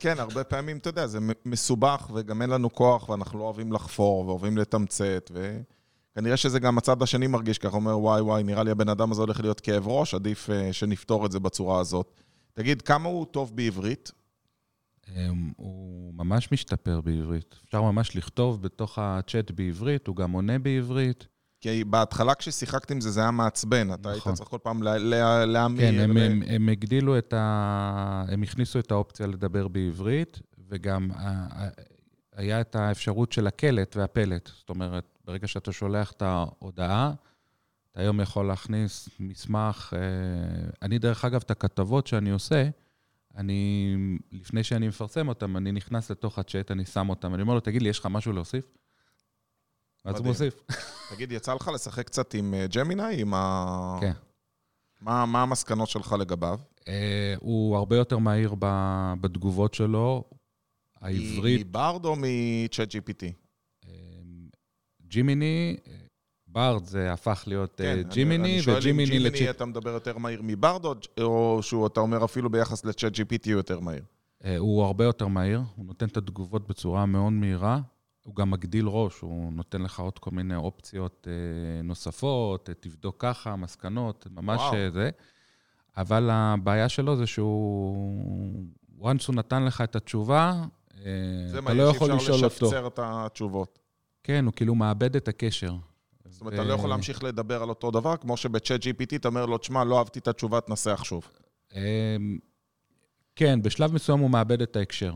[0.00, 4.26] כן, הרבה פעמים, אתה יודע, זה מסובך, וגם אין לנו כוח, ואנחנו לא אוהבים לחפור,
[4.26, 5.60] ואוהבים לתמצת, ו...
[6.14, 9.20] כנראה שזה גם הצד השני מרגיש ככה, אומר, וואי וואי, נראה לי הבן אדם הזה
[9.20, 12.20] הולך להיות כאב ראש, עדיף uh, שנפתור את זה בצורה הזאת.
[12.54, 14.12] תגיד, כמה הוא טוב בעברית?
[15.08, 17.56] אמ, הוא ממש משתפר בעברית.
[17.64, 21.26] אפשר ממש לכתוב בתוך הצ'אט בעברית, הוא גם עונה בעברית.
[21.60, 23.86] כי בהתחלה כששיחקת עם זה, זה היה מעצבן.
[23.86, 24.00] נכון.
[24.00, 24.34] אתה היית נכון.
[24.34, 24.82] צריך כל פעם
[25.46, 25.80] להמיר.
[25.80, 26.20] כן, הם, ו...
[26.20, 28.24] הם, הם הגדילו את ה...
[28.28, 31.10] הם הכניסו את האופציה לדבר בעברית, וגם
[32.36, 34.50] היה את האפשרות של הקלט והפלט.
[34.58, 37.12] זאת אומרת, ברגע שאתה שולח את ההודעה,
[37.92, 39.94] אתה היום יכול להכניס מסמך.
[39.96, 42.68] אה, אני, דרך אגב, את הכתבות שאני עושה,
[43.36, 43.94] אני,
[44.32, 47.82] לפני שאני מפרסם אותם, אני נכנס לתוך הצ'אט, אני שם אותם, אני אומר לו, תגיד
[47.82, 48.64] לי, יש לך משהו להוסיף?
[50.08, 50.54] אז הוא מוסיף.
[51.10, 53.98] תגיד, יצא לך לשחק קצת עם אה, ג'מיני, עם ה...
[54.00, 54.12] כן.
[55.00, 56.58] מה, מה המסקנות שלך לגביו?
[56.88, 60.24] אה, הוא הרבה יותר מהיר ב- בתגובות שלו.
[61.00, 63.24] העברית, מברד או מצ'אט GPT?
[63.88, 63.92] אה,
[65.02, 65.76] ג'ימיני,
[66.46, 69.50] ברד זה הפך להיות אה, כן, ג'ימיני, אני שואל אם וג'ימיני ג'ימיני לצ'יפ.
[69.50, 73.52] אתה מדבר יותר מהיר מברד, או- או שהוא, אתה אומר אפילו ביחס לצ'אט GPT הוא
[73.52, 74.02] יותר מהיר?
[74.44, 77.80] אה, הוא הרבה יותר מהיר, הוא נותן את התגובות בצורה מאוד מהירה.
[78.28, 83.16] הוא גם מגדיל ראש, הוא נותן לך עוד כל מיני אופציות אה, נוספות, אה, תבדוק
[83.18, 84.74] ככה, מסקנות, ממש וואו.
[84.74, 85.10] אה, זה.
[85.96, 88.64] אבל הבעיה שלו זה שהוא,
[89.00, 90.62] once הוא נתן לך את התשובה,
[91.46, 92.46] זה אתה לא יכול לשאול אותו.
[92.46, 93.78] לשפצר את התשובות.
[94.22, 95.74] כן, הוא כאילו מאבד את הקשר.
[96.28, 99.46] זאת אומרת, אתה לא יכול להמשיך לדבר על אותו דבר, כמו שבצ'אט GPT אתה אומר
[99.46, 101.30] לו, תשמע, לא אהבתי את התשובה, תנסח שוב.
[101.74, 102.38] אמ,
[103.36, 105.14] כן, בשלב מסוים הוא מאבד את ההקשר.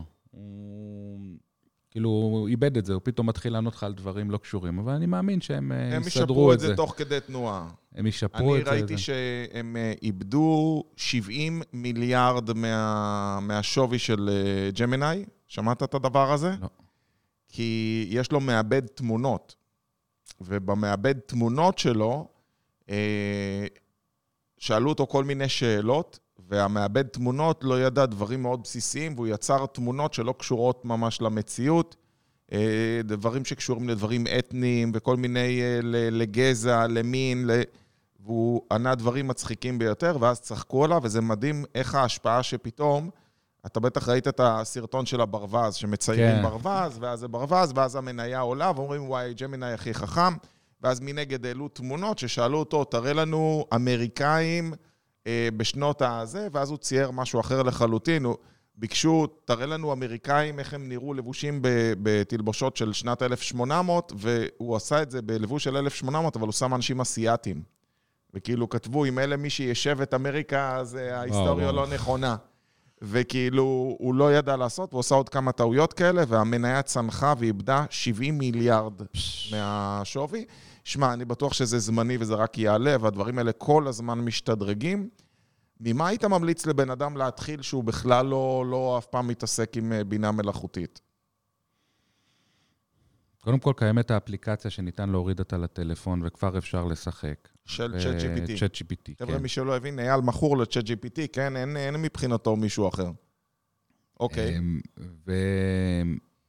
[1.93, 4.93] כאילו, הוא איבד את זה, הוא פתאום מתחיל לענות לך על דברים לא קשורים, אבל
[4.93, 6.75] אני מאמין שהם אה, הם יסדרו ישפרו את את זה זה.
[6.75, 7.69] תוך כדי תנועה.
[7.95, 8.71] הם ישפרו אני את זה.
[8.71, 9.01] ראיתי זה.
[9.01, 15.25] שהם אה, איבדו 70 מיליארד מה- מהשווי של אה, ג'מיני.
[15.47, 16.51] שמעת את הדבר הזה?
[16.61, 16.67] לא.
[17.47, 19.55] כי יש לו מעבד תמונות,
[20.41, 22.27] ובמעבד תמונות שלו,
[24.57, 30.13] שאלו אותו כל מיני שאלות, והמעבד תמונות לא ידע דברים מאוד בסיסיים, והוא יצר תמונות
[30.13, 31.95] שלא קשורות ממש למציאות,
[32.53, 35.79] אה, דברים שקשורים לדברים אתניים וכל מיני, אה,
[36.11, 37.49] לגזע, למין.
[38.25, 43.09] והוא ענה דברים מצחיקים ביותר, ואז צחקו עליו, וזה מדהים איך ההשפעה שפתאום,
[43.65, 46.43] אתה בטח ראית את הסרטון של הברווז, שמציירים כן.
[46.43, 50.33] ברווז, ואז זה ברווז, ואז המניה עולה, ואומרים, וואי, ג'מיני הכי חכם,
[50.81, 54.73] ואז מנגד העלו תמונות ששאלו אותו, תראה לנו אמריקאים
[55.57, 58.25] בשנות הזה, ואז הוא צייר משהו אחר לחלוטין.
[58.25, 58.35] הוא,
[58.75, 61.59] ביקשו, תראה לנו אמריקאים, איך הם נראו לבושים
[62.01, 67.01] בתלבושות של שנת 1800, והוא עשה את זה בלבוש של 1800, אבל הוא שם אנשים
[67.01, 67.63] אסיאתים.
[68.33, 71.71] וכאילו כתבו, אם אלה מי שישב את אמריקה, אז אה, ההיסטוריה.
[71.71, 72.35] לא נכונה.
[73.01, 78.37] וכאילו, הוא לא ידע לעשות, והוא עשה עוד כמה טעויות כאלה, והמניה צנחה ואיבדה 70
[78.37, 78.93] מיליארד
[79.51, 80.45] מהשווי.
[80.83, 85.09] שמע, אני בטוח שזה זמני וזה רק יעלה, והדברים האלה כל הזמן משתדרגים.
[85.79, 90.03] ממה היית ממליץ לבן אדם להתחיל שהוא בכלל לא, לא אף פעם מתעסק עם אה,
[90.03, 91.01] בינה מלאכותית?
[93.43, 97.49] קודם כל, קיימת האפליקציה שניתן להוריד אותה לטלפון, וכבר אפשר לשחק.
[97.65, 98.59] של צ'אט GPT.
[98.59, 99.41] צ'אט GPT, חבר'ה, כן.
[99.41, 101.55] מי שלא הבין, אייל מכור לצ'אט GPT, כן?
[101.55, 103.11] אין, אין מבחינתו מישהו אחר.
[104.19, 104.57] אוקיי.
[104.57, 104.79] אמ,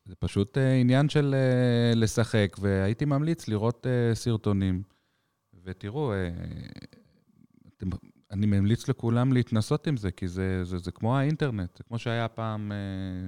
[0.06, 4.82] וזה פשוט אה, עניין של אה, לשחק, והייתי ממליץ לראות אה, סרטונים.
[5.64, 6.12] ותראו,
[7.76, 7.86] אתם,
[8.30, 11.76] אני ממליץ לכולם להתנסות עם זה, כי זה, זה, זה כמו האינטרנט.
[11.76, 12.72] זה כמו שהיה פעם,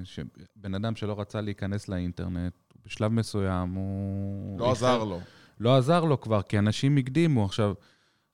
[0.04, 2.52] שבן אדם שלא רצה להיכנס לאינטרנט,
[2.84, 4.60] בשלב מסוים הוא...
[4.60, 5.20] לא עזר לו.
[5.60, 7.44] לא עזר לו כבר, כי אנשים הקדימו.
[7.44, 7.74] עכשיו,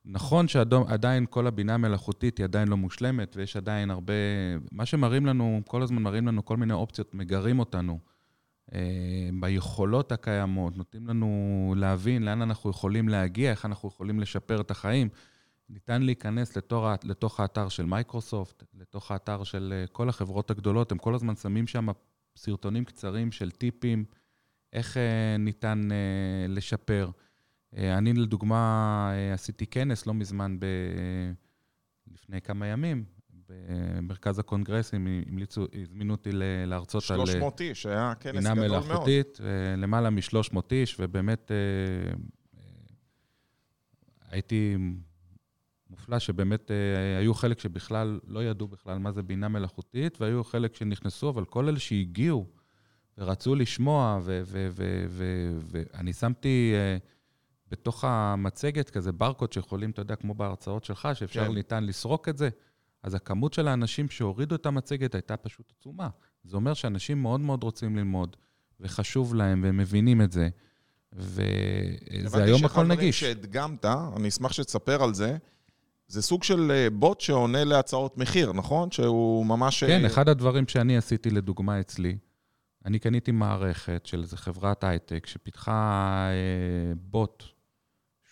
[0.04, 4.14] נכון שעדיין כל הבינה המלאכותית היא עדיין לא מושלמת, ויש עדיין הרבה...
[4.72, 7.98] מה שמראים לנו, כל הזמן מראים לנו כל מיני אופציות, מגרים אותנו
[9.40, 15.08] ביכולות הקיימות, נותנים לנו להבין לאן אנחנו יכולים להגיע, איך אנחנו יכולים לשפר את החיים.
[15.68, 20.98] ניתן להיכנס לתור, לתוך האתר של מייקרוסופט, לתוך האתר של אה, כל החברות הגדולות, הם
[20.98, 21.86] כל הזמן שמים שם
[22.36, 24.04] סרטונים קצרים של טיפים,
[24.72, 27.10] איך אה, ניתן אה, לשפר.
[27.76, 30.66] אה, אני לדוגמה אה, עשיתי כנס לא מזמן, ב...
[32.14, 33.04] לפני כמה ימים,
[33.68, 36.30] במרכז הקונגרסים, המליצו, הזמינו אותי
[36.66, 37.20] להרצות על...
[37.20, 38.86] אה, 300 איש, היה כנס בינה גדול מאוד.
[38.86, 41.56] מלאכותית, אה, למעלה מ-300 איש, ובאמת אה,
[42.58, 42.62] אה,
[44.30, 44.76] הייתי
[45.92, 50.76] מופלא שבאמת אה, היו חלק שבכלל לא ידעו בכלל מה זה בינה מלאכותית, והיו חלק
[50.76, 52.46] שנכנסו, אבל כל אלה שהגיעו
[53.18, 54.20] ורצו לשמוע,
[55.70, 56.96] ואני שמתי אה,
[57.70, 61.54] בתוך המצגת כזה ברקוד שיכולים, אתה יודע, כמו בהרצאות שלך, שאפשר כן.
[61.54, 62.48] ניתן לסרוק את זה.
[63.02, 66.08] אז הכמות של האנשים שהורידו את המצגת הייתה פשוט עצומה.
[66.44, 68.36] זה אומר שאנשים מאוד מאוד רוצים ללמוד,
[68.80, 70.48] וחשוב להם, והם מבינים את זה,
[71.12, 71.42] וזה
[72.44, 73.20] היום הכל הבנתי נגיש.
[73.20, 73.84] שאחד הדברים שהדגמת,
[74.16, 75.36] אני אשמח שתספר על זה,
[76.08, 78.90] זה סוג של אה, בוט שעונה להצעות מחיר, נכון?
[78.90, 79.84] שהוא ממש...
[79.84, 82.16] כן, אה, אחד הדברים שאני עשיתי לדוגמה אצלי,
[82.84, 87.44] אני קניתי מערכת של איזו חברת הייטק שפיתחה אה, בוט,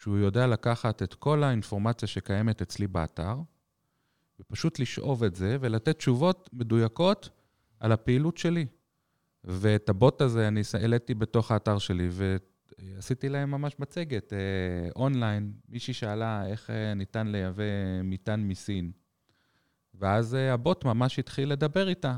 [0.01, 3.35] שהוא יודע לקחת את כל האינפורמציה שקיימת אצלי באתר,
[4.41, 7.31] ופשוט לשאוב את זה ולתת תשובות מדויקות
[7.81, 8.67] על הפעילות שלי.
[9.45, 14.39] ואת הבוט הזה אני העליתי בתוך האתר שלי, ועשיתי להם ממש מצגת אה,
[14.97, 15.53] אונליין.
[15.69, 17.63] מישהי שאלה איך אה, ניתן לייבא
[18.05, 18.93] מטען מסין.
[19.95, 22.17] ואז אה, הבוט ממש התחיל לדבר איתה.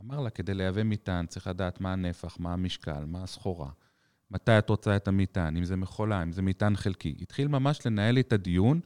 [0.00, 3.70] אמר לה, כדי לייבא מטען צריך לדעת מה הנפח, מה המשקל, מה הסחורה,
[4.30, 7.16] מתי את רוצה את המטען, אם זה מכולה, אם זה מטען חלקי.
[7.20, 8.80] התחיל ממש לנהל את הדיון,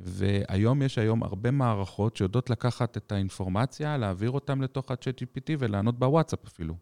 [0.00, 5.98] והיום יש היום הרבה מערכות שיודעות לקחת את האינפורמציה, להעביר אותם לתוך ה-chat GPT ולענות
[5.98, 6.74] בוואטסאפ אפילו.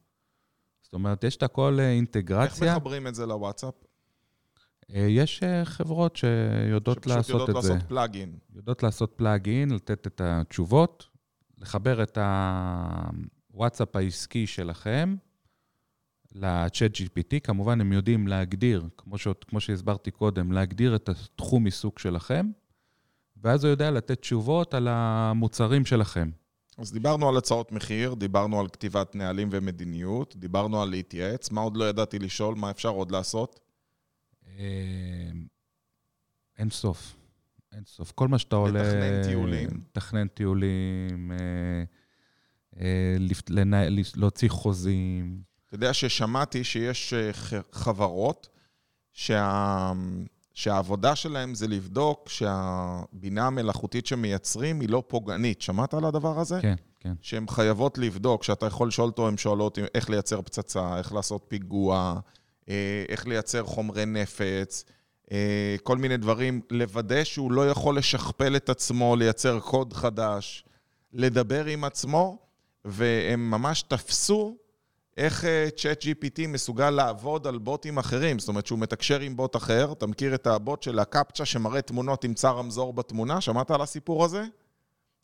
[0.82, 2.68] זאת אומרת, יש את הכל אה, אינטגרציה.
[2.68, 3.74] איך מחברים את זה לוואטסאפ?
[4.94, 7.22] אה, יש אה, חברות שיודעות לעשות את זה.
[7.22, 8.38] שפשוט יודעות לעשות פלאגין.
[8.54, 11.06] יודעות לעשות פלאגין, לתת את התשובות,
[11.58, 12.18] לחבר את
[13.52, 15.16] הוואטסאפ העסקי שלכם
[16.32, 17.40] ל-chat GPT.
[17.44, 19.28] כמובן, הם יודעים להגדיר, כמו, ש...
[19.48, 22.50] כמו שהסברתי קודם, להגדיר את התחום עיסוק שלכם,
[23.42, 26.30] ואז הוא יודע לתת תשובות על המוצרים שלכם.
[26.78, 31.76] אז דיברנו על הצעות מחיר, דיברנו על כתיבת נהלים ומדיניות, דיברנו על להתייעץ, מה עוד
[31.76, 33.60] לא ידעתי לשאול, מה אפשר עוד לעשות?
[34.48, 35.30] אה,
[36.58, 37.16] אין סוף.
[37.72, 38.12] אין סוף.
[38.12, 38.82] כל מה שאתה עולה...
[38.82, 39.68] לתכנן טיולים.
[39.90, 41.84] לתכנן טיולים, אה,
[42.80, 43.16] אה.
[44.16, 45.42] להוציא חוזים.
[45.66, 47.14] אתה יודע ששמעתי שיש
[47.72, 48.48] חברות
[49.12, 49.92] שה...
[50.56, 55.62] שהעבודה שלהם זה לבדוק שהבינה המלאכותית שמייצרים היא לא פוגענית.
[55.62, 56.58] שמעת על הדבר הזה?
[56.62, 57.14] כן, כן.
[57.22, 62.20] שהן חייבות לבדוק, שאתה יכול לשאול אותו, הן שואלות איך לייצר פצצה, איך לעשות פיגוע,
[62.68, 64.84] אה, איך לייצר חומרי נפץ,
[65.32, 70.64] אה, כל מיני דברים, לוודא שהוא לא יכול לשכפל את עצמו, לייצר קוד חדש,
[71.12, 72.38] לדבר עם עצמו,
[72.84, 74.56] והם ממש תפסו
[75.16, 75.44] איך
[75.76, 78.38] צ'אט uh, GPT מסוגל לעבוד על בוטים אחרים.
[78.38, 82.24] זאת אומרת שהוא מתקשר עם בוט אחר, אתה מכיר את הבוט של הקפצ'ה שמראה תמונות
[82.24, 83.40] עם צר רמזור בתמונה?
[83.40, 84.44] שמעת על הסיפור הזה?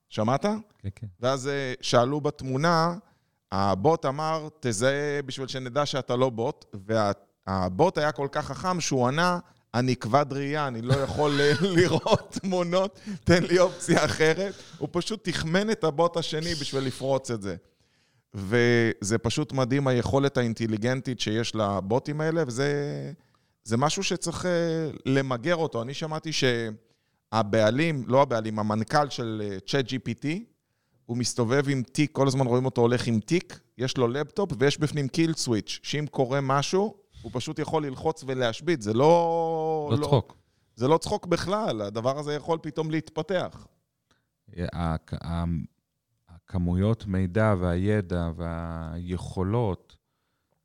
[0.09, 0.43] שמעת?
[0.43, 1.07] כן, כן.
[1.21, 2.95] ואז uh, שאלו בתמונה,
[3.53, 6.65] הבוט אמר, תזהה בשביל שנדע שאתה לא בוט,
[7.47, 9.39] והבוט היה כל כך חכם שהוא ענה,
[9.75, 11.41] אני כבד ראייה, אני לא יכול
[11.77, 14.55] לראות תמונות, תן לי אופציה אחרת.
[14.79, 17.57] הוא פשוט תחמן את הבוט השני בשביל לפרוץ את זה.
[18.35, 24.51] וזה פשוט מדהים היכולת האינטליגנטית שיש לבוטים האלה, וזה משהו שצריך אה,
[25.07, 25.83] למגר אותו.
[25.83, 29.43] אני שמעתי שהבעלים, לא הבעלים, המנכ"ל של
[29.75, 30.27] אה, GPT,
[31.07, 34.79] הוא מסתובב עם תיק, כל הזמן רואים אותו הולך עם תיק, יש לו לפטופ ויש
[34.79, 39.89] בפנים קיל סוויץ', שאם קורה משהו, הוא פשוט יכול ללחוץ ולהשבית, זה לא...
[39.91, 40.37] לא, לא צחוק.
[40.75, 43.67] זה לא צחוק בכלל, הדבר הזה יכול פתאום להתפתח.
[46.53, 49.97] הכמויות מידע והידע והיכולות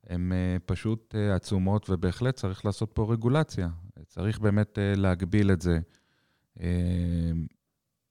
[0.06, 3.68] הן אה, פשוט אה, עצומות, ובהחלט צריך לעשות פה רגולציה.
[4.06, 5.78] צריך באמת אה, להגביל את זה.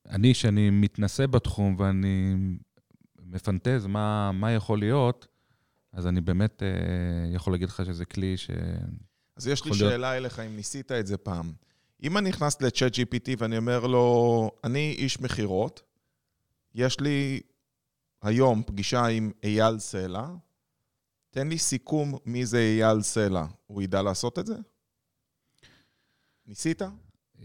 [0.09, 2.35] אני, שאני מתנסה בתחום ואני
[3.19, 5.27] מפנטז מה, מה יכול להיות,
[5.93, 6.63] אז אני באמת
[7.33, 8.49] יכול להגיד לך שזה כלי ש...
[9.35, 9.91] אז יש לי להיות...
[9.91, 11.51] שאלה אליך, אם ניסית את זה פעם.
[12.03, 15.81] אם אני נכנס ל-chat GPT ואני אומר לו, אני איש מכירות,
[16.75, 17.39] יש לי
[18.21, 20.27] היום פגישה עם אייל סלע,
[21.29, 23.45] תן לי סיכום מי זה אייל סלע.
[23.67, 24.55] הוא ידע לעשות את זה?
[26.45, 26.81] ניסית?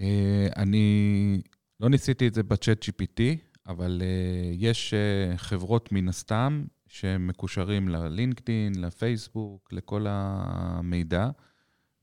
[0.01, 1.43] אה, אני
[1.81, 3.23] לא ניסיתי את זה בצ'אט GPT,
[3.67, 11.31] אבל אה, יש אה, חברות מן הסתם שמקושרים ללינקדאין, לפייסבוק, לכל המידע,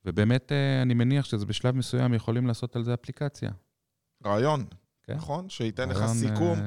[0.06, 0.52] ובאמת
[0.82, 3.52] אני מניח שזה בשלב מסוים יכולים לעשות על זה אפליקציה.
[4.26, 4.66] רעיון,
[5.04, 5.16] כן?
[5.16, 5.50] נכון?
[5.50, 6.60] שייתן רעיון, לך סיכום.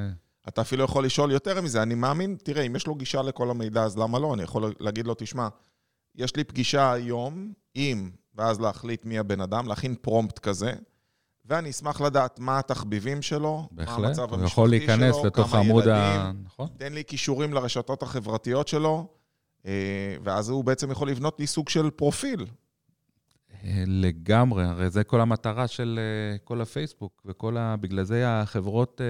[0.48, 3.82] אתה אפילו יכול לשאול יותר מזה, אני מאמין, תראה, אם יש לו גישה לכל המידע,
[3.82, 4.34] אז למה לא?
[4.34, 5.48] אני יכול להגיד לו, תשמע,
[6.14, 10.72] יש לי פגישה היום עם, ואז להחליט מי הבן אדם, להכין פרומפט כזה,
[11.44, 15.88] ואני אשמח לדעת מה התחביבים שלו, בהחלט, מה המצב המשפחתי שלו, יכול להיכנס לתוך העמוד
[15.88, 16.32] ה...
[16.44, 16.68] נכון.
[16.76, 19.06] תן לי כישורים לרשתות החברתיות שלו,
[19.66, 22.46] אה, ואז הוא בעצם יכול לבנות לי סוג של פרופיל.
[23.86, 27.76] לגמרי, הרי זה כל המטרה של אה, כל הפייסבוק וכל ה...
[27.76, 29.06] בגלל זה החברות, אה,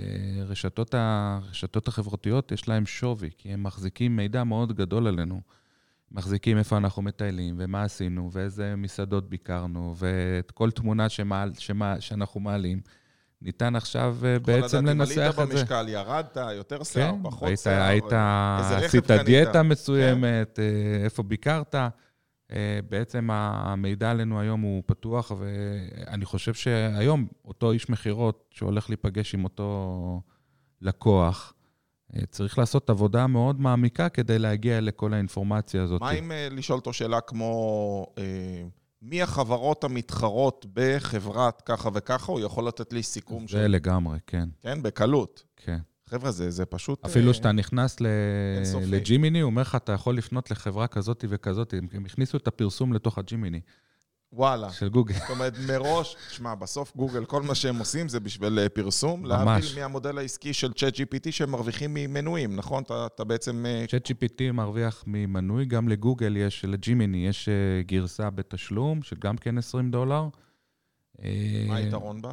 [0.00, 5.40] אה, רשתות, הרשתות החברתיות, יש להן שווי, כי הם מחזיקים מידע מאוד גדול עלינו.
[6.12, 12.40] מחזיקים איפה אנחנו מטיילים, ומה עשינו, ואיזה מסעדות ביקרנו, ואת כל תמונה שמעל, שמה, שאנחנו
[12.40, 12.80] מעלים.
[13.42, 15.24] ניתן עכשיו בעצם לנסח את זה.
[15.24, 17.82] יכול לדעת אם עלית במשקל, ירדת, יותר שיער, כן, פחות שיער.
[17.82, 21.04] היית, היית עשית דיאטה מסוימת, כן.
[21.04, 21.74] איפה ביקרת.
[22.52, 29.34] אה, בעצם המידע עלינו היום הוא פתוח, ואני חושב שהיום אותו איש מכירות שהולך להיפגש
[29.34, 30.20] עם אותו
[30.80, 31.54] לקוח,
[32.16, 36.00] אה, צריך לעשות עבודה מאוד מעמיקה כדי להגיע לכל האינפורמציה הזאת.
[36.00, 38.06] מה אם אה, לשאול אותו שאלה כמו,
[39.02, 42.32] מי החברות המתחרות בחברת ככה וככה?
[42.32, 43.66] הוא יכול לתת לי סיכום זה של...
[43.66, 44.48] לגמרי, כן.
[44.60, 45.44] כן, בקלות.
[45.56, 45.78] כן.
[46.08, 47.04] חבר'ה, זה, זה פשוט...
[47.04, 47.96] אפילו כשאתה נכנס
[48.86, 51.74] לג'ימיני, הוא אומר לך, אתה יכול לפנות לחברה כזאת וכזאת.
[51.92, 53.60] הם הכניסו את הפרסום לתוך הג'ימיני.
[54.32, 54.70] וואלה.
[54.70, 55.14] של גוגל.
[55.14, 59.22] זאת אומרת, מראש, תשמע, בסוף גוגל, כל מה שהם עושים זה בשביל אה, פרסום.
[59.22, 59.30] ממש.
[59.30, 62.82] להבדיל מהמודל העסקי של צ'אט GPT, שהם מרוויחים ממנויים, נכון?
[62.82, 63.66] אתה, אתה בעצם...
[63.66, 69.58] אה, צ'אט GPT מרוויח ממנוי, גם לגוגל יש, לג'ימיני, יש אה, גרסה בתשלום, שגם כן
[69.58, 70.28] 20 דולר.
[71.68, 72.32] מה היתרון בה?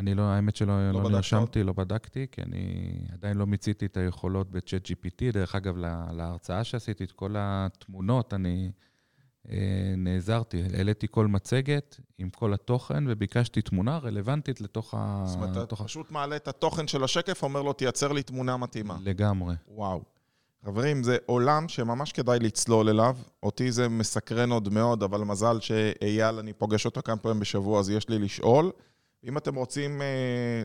[0.00, 3.96] אני לא, האמת שלא לא בדקת נרשמתי, לא בדקתי, כי אני עדיין לא מיציתי את
[3.96, 5.32] היכולות ב-Chat GPT.
[5.32, 8.70] דרך אגב, לה- להרצאה שעשיתי, את כל התמונות, אני
[9.50, 9.56] אה,
[9.96, 10.62] נעזרתי.
[10.76, 15.22] העליתי כל מצגת עם כל התוכן, וביקשתי תמונה רלוונטית לתוך ה...
[15.26, 18.96] זאת אומרת, אתה פשוט מעלה את התוכן של השקף, אומר לו, תייצר לי תמונה מתאימה.
[19.04, 19.54] לגמרי.
[19.68, 20.02] וואו.
[20.64, 23.16] חברים, זה עולם שממש כדאי לצלול אליו.
[23.42, 27.90] אותי זה מסקרן עוד מאוד, אבל מזל שאייל, אני פוגש אותו כמה פעמים בשבוע, אז
[27.90, 28.70] יש לי לשאול.
[29.24, 30.06] אם אתם רוצים אה,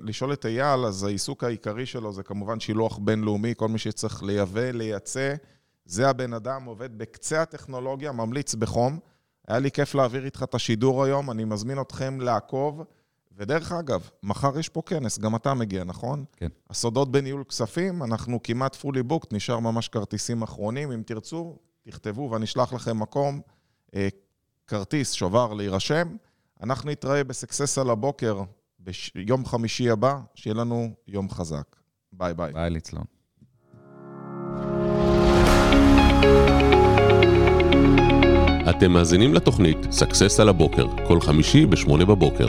[0.01, 4.71] לשאול את אייל, אז העיסוק העיקרי שלו זה כמובן שילוח בינלאומי, כל מי שצריך לייבא,
[4.71, 5.35] לייצא.
[5.85, 8.99] זה הבן אדם, עובד בקצה הטכנולוגיה, ממליץ בחום.
[9.47, 12.83] היה לי כיף להעביר איתך את השידור היום, אני מזמין אתכם לעקוב.
[13.37, 16.25] ודרך אגב, מחר יש פה כנס, גם אתה מגיע, נכון?
[16.35, 16.47] כן.
[16.69, 20.91] הסודות בניהול כספים, אנחנו כמעט fully booked, נשאר ממש כרטיסים אחרונים.
[20.91, 23.41] אם תרצו, תכתבו ואני אשלח לכם מקום,
[23.95, 24.07] אה,
[24.67, 26.15] כרטיס, שובר, להירשם.
[26.63, 28.41] אנחנו נתראה בסקסס על הבוקר
[29.15, 31.75] ביום חמישי הבא, שיהיה לנו יום חזק.
[32.13, 32.53] ביי ביי.
[32.53, 33.03] ביי, ליצלון.
[38.69, 42.47] אתם מאזינים לתוכנית Success על הבוקר, כל חמישי ב-8 בבוקר.